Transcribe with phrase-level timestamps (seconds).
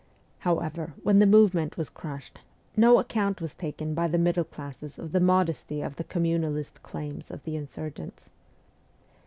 [0.39, 2.41] However, when the movement was crushed,
[2.75, 7.29] no account was taken by the middle classes of the modesty of the Communalist claims
[7.29, 8.31] of the insurgents.